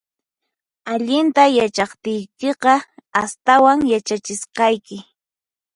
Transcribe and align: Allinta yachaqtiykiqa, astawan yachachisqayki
Allinta 0.93 1.43
yachaqtiykiqa, 1.57 2.73
astawan 3.21 3.79
yachachisqayki 3.91 4.97